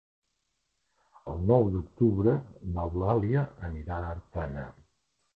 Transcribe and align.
El 1.33 1.43
nou 1.49 1.67
d'octubre 1.75 2.33
n'Eulàlia 2.77 3.43
anirà 3.69 3.99
a 3.99 4.09
Artana. 4.15 4.65